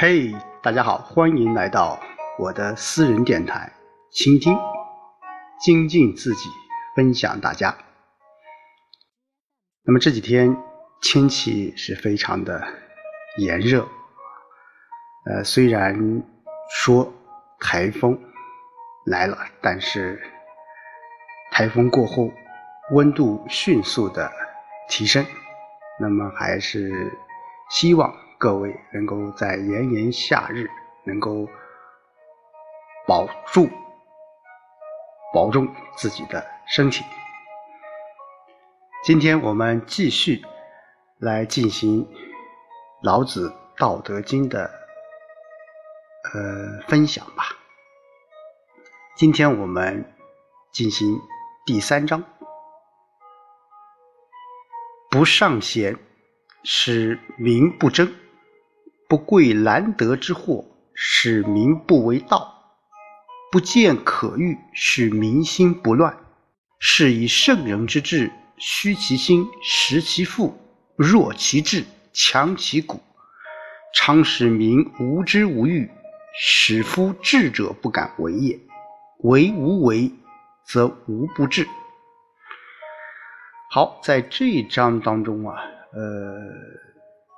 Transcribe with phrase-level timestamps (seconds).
[0.00, 0.32] 嘿，
[0.62, 1.98] 大家好，欢迎来到
[2.38, 3.68] 我的私人电台，
[4.10, 4.58] 倾听，
[5.60, 6.48] 精进自己，
[6.96, 7.76] 分享大家。
[9.84, 10.56] 那么这几天
[11.00, 12.66] 天气是非常的
[13.36, 13.86] 炎热，
[15.26, 16.22] 呃，虽然
[16.70, 17.12] 说
[17.60, 18.18] 台风
[19.04, 20.20] 来了，但是
[21.50, 22.32] 台风过后
[22.92, 24.32] 温度迅速的
[24.88, 25.24] 提升，
[26.00, 27.12] 那么还是
[27.70, 28.14] 希望。
[28.40, 30.70] 各位能够在炎炎夏日
[31.04, 31.48] 能够
[33.04, 33.68] 保住、
[35.32, 37.04] 保重自己的身体。
[39.04, 40.42] 今天我们继续
[41.18, 42.08] 来进行
[43.02, 43.48] 老子
[43.78, 44.70] 《道德经》的
[46.32, 47.44] 呃分享吧。
[49.16, 50.14] 今天我们
[50.72, 51.20] 进行
[51.64, 52.24] 第三章：
[55.10, 55.96] 不尚贤，
[56.64, 58.12] 使民不争。
[59.08, 62.57] 不贵难得之货，使民不为盗；
[63.50, 66.16] 不见可欲，使民心不乱。
[66.78, 70.56] 是以圣人之治，虚其心，实其腹，
[70.96, 73.00] 弱其志，强其骨，
[73.94, 75.90] 常使民无知无欲，
[76.38, 78.58] 使夫智者不敢为也。
[79.20, 80.12] 为无为，
[80.64, 81.66] 则无不治。
[83.70, 85.56] 好，在这一章当中啊，
[85.92, 86.50] 呃，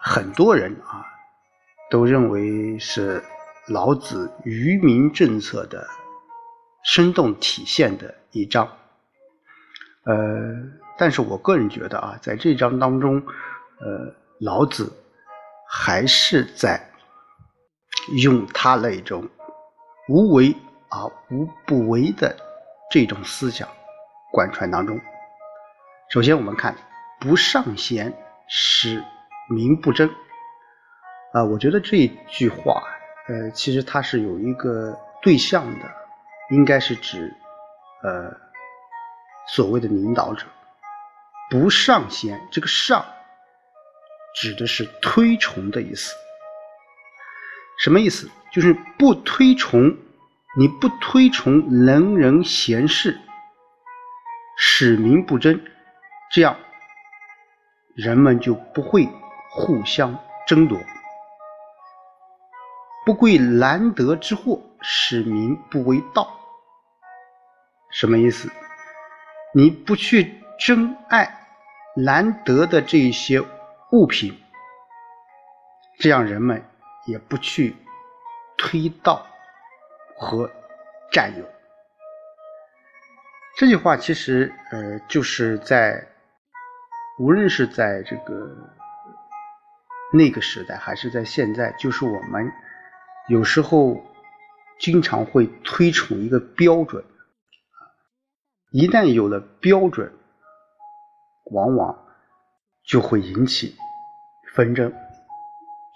[0.00, 1.04] 很多人啊。
[1.88, 3.22] 都认为是
[3.68, 5.86] 老子愚民政策的
[6.84, 8.64] 生动体现的一章，
[10.04, 10.14] 呃，
[10.96, 13.16] 但是我个人觉得啊，在这章当中，
[13.80, 14.92] 呃，老子
[15.68, 16.80] 还是在
[18.18, 19.28] 用他那种
[20.08, 20.54] 无为
[20.90, 22.36] 而无不为的
[22.88, 23.68] 这种思想
[24.32, 24.96] 贯穿当中。
[26.10, 26.72] 首先，我们看
[27.18, 28.16] “不尚贤，
[28.46, 29.02] 使
[29.50, 30.08] 民不争”。
[31.34, 32.80] 啊，我觉得这一句话，
[33.28, 35.86] 呃，其实它是有一个对象的，
[36.50, 37.34] 应该是指，
[38.02, 38.32] 呃，
[39.48, 40.46] 所谓的领导者
[41.50, 43.04] 不上贤，这个上
[44.34, 46.14] 指的是推崇的意思。
[47.82, 48.30] 什么意思？
[48.52, 49.96] 就是不推崇，
[50.56, 53.18] 你不推崇能人贤士，
[54.56, 55.60] 使民不争，
[56.32, 56.56] 这样
[57.94, 59.06] 人们就不会
[59.50, 60.16] 互相
[60.46, 60.80] 争夺。
[63.06, 66.28] 不贵难得之货，使民不为盗。
[67.92, 68.50] 什么意思？
[69.54, 71.46] 你不去珍爱
[71.94, 73.40] 难得的这些
[73.92, 74.36] 物品，
[76.00, 76.64] 这样人们
[77.06, 77.76] 也不去
[78.58, 79.24] 推道
[80.16, 80.50] 和
[81.12, 81.44] 占有。
[83.56, 86.04] 这句话其实，呃，就是在
[87.20, 88.50] 无论是在这个
[90.12, 92.52] 那个时代，还是在现在，就是我们。
[93.28, 94.04] 有时候
[94.78, 97.04] 经常会推崇一个标准，
[98.70, 100.12] 一旦有了标准，
[101.46, 102.06] 往往
[102.84, 103.74] 就会引起
[104.54, 104.92] 纷争。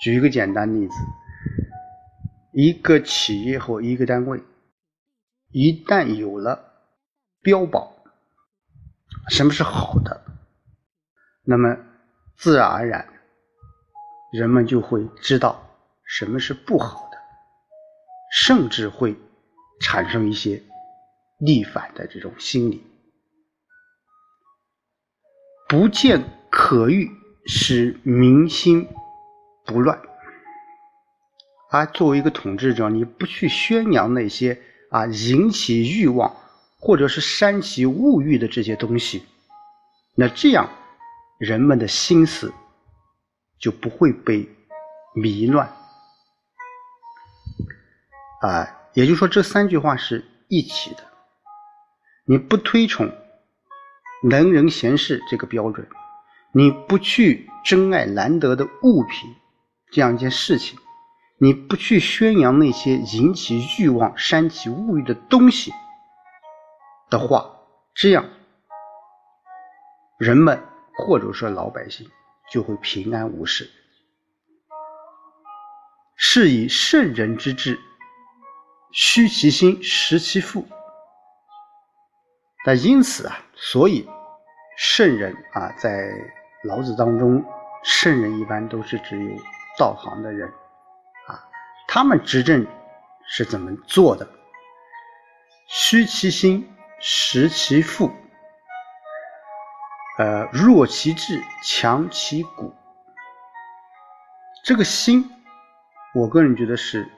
[0.00, 0.94] 举一个简单例子，
[2.52, 4.42] 一个企业或一个单位，
[5.50, 6.72] 一旦有了
[7.42, 7.92] 标榜
[9.28, 10.24] 什么是好的，
[11.44, 11.76] 那么
[12.34, 13.06] 自然而然
[14.32, 15.62] 人们就会知道
[16.02, 17.09] 什么是不好。
[18.30, 19.16] 甚至会
[19.80, 20.62] 产生一些
[21.38, 22.82] 逆反的这种心理，
[25.68, 27.10] 不见可欲，
[27.46, 28.88] 使民心
[29.64, 30.00] 不乱。
[31.70, 34.60] 啊作为一个统治者，你不去宣扬那些
[34.90, 36.36] 啊引起欲望
[36.78, 39.24] 或者是煽起物欲的这些东西，
[40.14, 40.68] 那这样
[41.38, 42.52] 人们的心思
[43.58, 44.48] 就不会被
[45.14, 45.79] 迷乱。
[48.40, 51.04] 啊，也就是说，这三句话是一起的。
[52.24, 53.12] 你不推崇
[54.22, 55.86] 能人贤士这个标准，
[56.52, 59.34] 你不去珍爱难得的物品
[59.90, 60.78] 这样一件事情，
[61.38, 65.72] 你不去宣扬那些引起欲望、煽起物欲的东西
[67.10, 67.44] 的话，
[67.94, 68.24] 这样
[70.18, 70.62] 人们
[70.96, 72.08] 或者说老百姓
[72.50, 73.68] 就会平安无事。
[76.16, 77.78] 是以圣人之治。
[78.92, 80.66] 虚其心，实其腹，
[82.66, 84.08] 那因此啊，所以
[84.76, 86.10] 圣人啊，在
[86.64, 87.44] 老子当中，
[87.84, 89.30] 圣人一般都是指有
[89.78, 90.48] 道行的人
[91.28, 91.40] 啊，
[91.86, 92.66] 他们执政
[93.26, 94.28] 是怎么做的？
[95.68, 98.10] 虚其心，实其腹，
[100.18, 102.74] 呃，弱其志，强其骨。
[104.64, 105.30] 这个心，
[106.12, 107.08] 我个人觉得是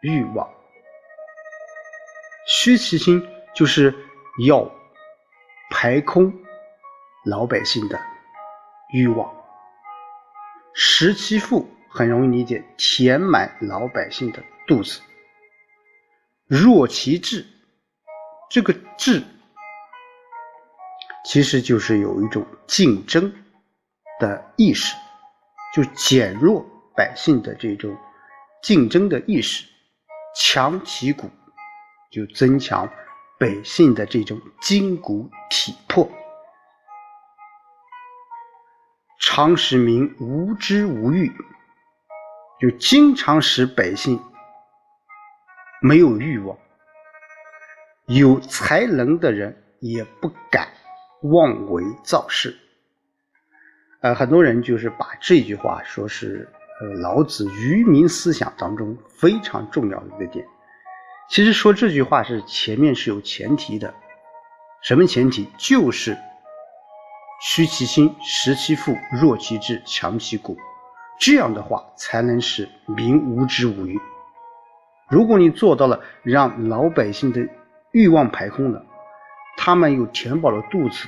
[0.00, 0.50] 欲望。
[2.62, 3.94] 虚其心，就是
[4.46, 4.70] 要
[5.70, 6.30] 排空
[7.24, 7.98] 老百姓的
[8.92, 9.26] 欲望；
[10.74, 15.00] 食其腹，很容易理解，填满老百姓的肚子；
[16.46, 17.46] 弱其志。
[18.50, 19.22] 这个智
[21.24, 23.32] 其实就是有一种竞争
[24.20, 24.94] 的意识，
[25.74, 27.96] 就减弱百姓的这种
[28.62, 29.64] 竞争的意识，
[30.36, 31.30] 强其骨，
[32.10, 32.90] 就增强
[33.38, 36.10] 百姓的这种筋骨体魄，
[39.20, 41.32] 常使民无知无欲，
[42.60, 44.20] 就经常使百姓
[45.80, 46.58] 没有欲望。
[48.06, 50.68] 有才能的人也不敢
[51.22, 52.58] 妄为造事。
[54.00, 56.48] 呃，很多人就是把这句话说是
[56.80, 60.44] 呃老子愚民思想当中非常重要的一个点。
[61.30, 63.94] 其实说这句话是前面是有前提的，
[64.82, 65.48] 什么前提？
[65.56, 66.18] 就是
[67.40, 70.56] 虚其心，实其腹，弱其志，强其骨。
[71.20, 73.96] 这样的话才能使民无知无欲。
[75.08, 77.48] 如果你做到了让老百姓的
[77.92, 78.84] 欲望排空了，
[79.56, 81.06] 他们又填饱了肚子，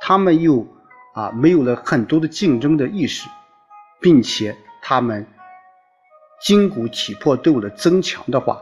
[0.00, 0.66] 他们又
[1.12, 3.28] 啊没有了很多的竞争的意识，
[4.00, 5.26] 并且他们
[6.40, 8.58] 筋骨体魄都有了增强的话，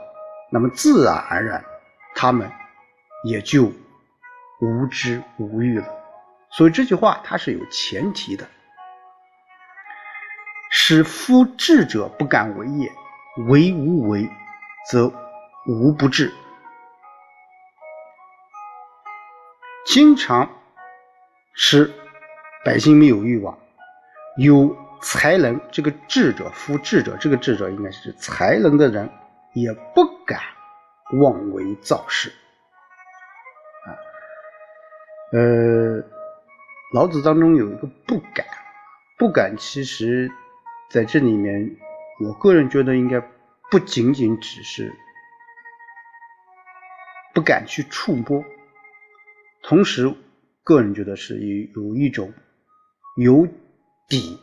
[0.50, 1.64] 那么自然而然
[2.14, 2.50] 他们
[3.24, 3.64] 也就
[4.60, 5.86] 无知无欲了。
[6.50, 8.48] 所以这句话它是有前提的，
[10.70, 12.90] 使夫智者不敢为也，
[13.48, 14.28] 为无为，
[14.90, 15.12] 则
[15.66, 16.32] 无不治。
[19.84, 20.50] 经常
[21.54, 21.90] 使
[22.64, 23.58] 百姓没有欲望，
[24.38, 29.10] 有才能这个智者，夫智者这个智者应该是才能的人，
[29.60, 30.40] 也不敢
[31.20, 32.30] 妄为造事。
[33.86, 33.88] 啊，
[35.32, 36.04] 呃，
[36.92, 38.46] 老子当中有一个不敢，
[39.18, 40.30] 不敢，其实
[40.90, 41.76] 在这里面，
[42.24, 43.20] 我个人觉得应该
[43.70, 44.92] 不仅仅只是
[47.34, 48.44] 不敢去触摸。
[49.62, 50.14] 同时，
[50.62, 52.32] 个人觉得是有有一种
[53.16, 53.46] 由
[54.08, 54.40] 底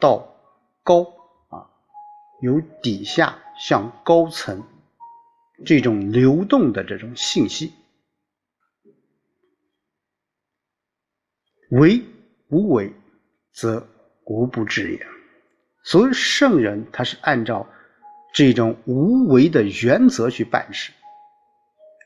[0.00, 0.26] 到
[0.82, 1.02] 高
[1.50, 1.68] 啊，
[2.40, 4.62] 由底下向高层
[5.66, 7.72] 这种流动的这种信息。
[11.70, 12.02] 为
[12.48, 12.92] 无为，
[13.52, 13.86] 则
[14.24, 15.06] 无不治也。
[15.82, 17.68] 所谓圣人，他是按照
[18.32, 20.92] 这种无为的原则去办事。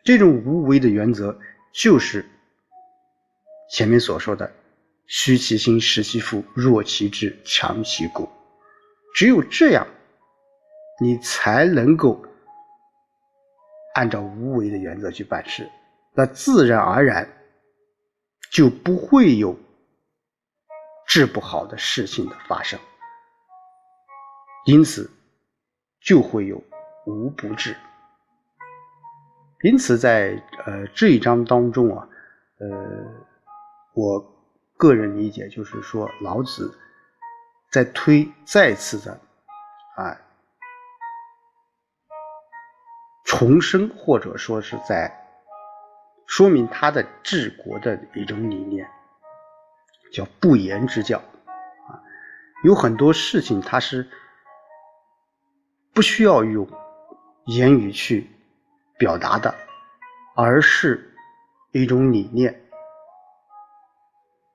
[0.05, 1.39] 这种无为的原则。
[1.75, 2.29] 就是
[3.71, 4.53] 前面所说的
[5.09, 8.29] “虚其心，实其腹，弱其志，强其骨”。
[9.17, 9.87] 只有这样，
[11.03, 12.25] 你才能够
[13.97, 15.69] 按照无为的原则去办事，
[16.15, 17.29] 那自然而然
[18.53, 19.59] 就不会有
[21.09, 22.79] 治不好的事情的发生，
[24.67, 25.11] 因此
[26.01, 26.63] 就会有
[27.07, 27.77] 无不治。
[29.63, 32.09] 因此，在呃这一章当中啊，
[32.61, 32.69] 呃，
[33.95, 34.21] 我
[34.77, 36.73] 个人理解就是说，老子
[37.73, 39.13] 在推再次的
[39.97, 40.17] 啊
[43.33, 45.11] 重生，或者说是在
[46.27, 48.87] 说明他的治国的一种理念，
[50.13, 51.97] 叫不言之教啊，
[52.63, 54.07] 有很多事情他是
[55.95, 56.69] 不需要用
[57.47, 58.31] 言语去。
[58.99, 59.53] 表达的，
[60.37, 61.13] 而是
[61.73, 62.63] 一种理念。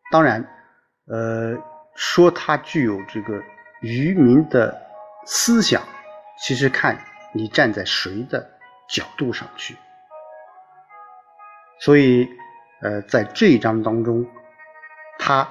[0.09, 0.47] 当然，
[1.05, 1.57] 呃，
[1.95, 3.43] 说他具有这个
[3.81, 4.73] 愚民的
[5.25, 5.83] 思想，
[6.39, 6.97] 其实看
[7.33, 8.56] 你站在谁的
[8.87, 9.75] 角度上去。
[11.79, 12.27] 所以，
[12.81, 14.25] 呃，在这一章当中，
[15.19, 15.47] 他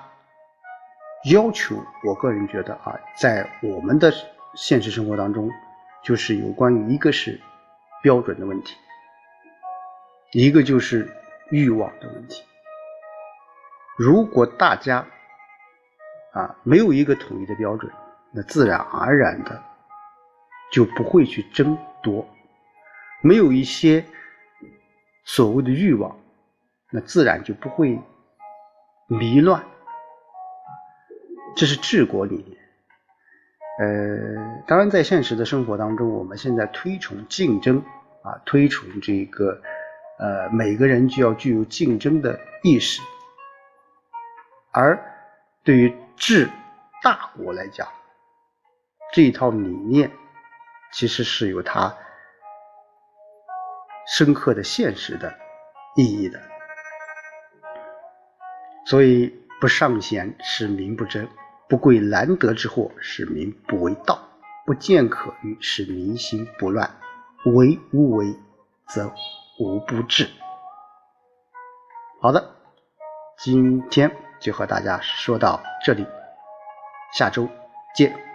[1.30, 4.12] 要求，我个人觉得啊，在我们的
[4.54, 5.50] 现实生活当中，
[6.02, 7.40] 就是有关于一个是
[8.02, 8.76] 标准的问题。
[10.32, 11.08] 一个就是
[11.50, 12.42] 欲望的问题。
[13.96, 15.06] 如果大家
[16.32, 17.90] 啊没有一个统一的标准，
[18.32, 19.62] 那自然而然的
[20.72, 22.28] 就不会去争夺。
[23.23, 24.04] 没有一些
[25.25, 26.16] 所谓的欲望，
[26.90, 27.99] 那自然就不会
[29.08, 29.64] 迷乱。
[31.56, 32.58] 这是治国理念。
[33.78, 37.82] 呃，当然，在现实的生活当中，我们现在推崇竞争
[38.23, 39.61] 啊，推崇这个
[40.18, 43.02] 呃，每个人就要具有竞争的意识。
[44.73, 44.99] 而
[45.62, 46.49] 对于治
[47.02, 47.87] 大国来讲，
[49.12, 50.11] 这一套理念
[50.92, 51.94] 其实是有它
[54.06, 55.34] 深刻的现实的
[55.96, 56.40] 意义的。
[58.86, 61.28] 所以，不尚贤，使民不争。
[61.68, 64.14] 不贵难得之货，使民不为盗；
[64.64, 66.88] 不见可欲，使民心不乱。
[67.44, 68.36] 为无为，
[68.86, 69.12] 则
[69.58, 70.28] 无不治。
[72.20, 72.54] 好的，
[73.38, 76.06] 今天就和大家说到这里，
[77.12, 77.48] 下周
[77.96, 78.25] 见。